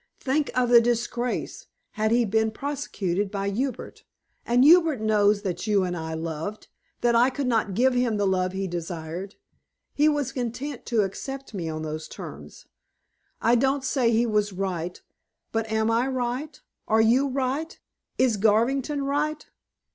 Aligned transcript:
Think 0.19 0.49
of 0.57 0.69
the 0.69 0.81
disgrace, 0.81 1.67
had 1.91 2.09
he 2.09 2.25
been 2.25 2.49
prosecuted 2.49 3.29
by 3.29 3.47
Hubert. 3.51 4.03
And 4.47 4.63
Hubert 4.63 4.99
knows 4.99 5.43
that 5.43 5.67
you 5.67 5.83
and 5.83 5.95
I 5.95 6.15
loved; 6.15 6.69
that 7.01 7.13
I 7.15 7.29
could 7.29 7.45
not 7.45 7.75
give 7.75 7.93
him 7.93 8.17
the 8.17 8.25
love 8.25 8.51
he 8.51 8.65
desired. 8.67 9.35
He 9.93 10.09
was 10.09 10.31
content 10.31 10.87
to 10.87 11.03
accept 11.03 11.53
me 11.53 11.69
on 11.69 11.83
those 11.83 12.07
terms. 12.07 12.65
I 13.43 13.53
don't 13.53 13.83
say 13.83 14.09
he 14.09 14.25
was 14.25 14.51
right; 14.53 14.99
but 15.51 15.71
am 15.71 15.91
I 15.91 16.07
right, 16.07 16.59
are 16.87 16.99
you 16.99 17.27
right, 17.27 17.79
is 18.17 18.37
Garvington 18.37 19.03
right? 19.03 19.45